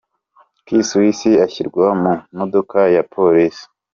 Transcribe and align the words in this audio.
K-Swiss 0.65 1.21
ashyirwa 1.45 1.85
mu 2.01 2.13
modoka 2.37 2.77
ya 2.95 3.03
Polisi. 3.13 3.63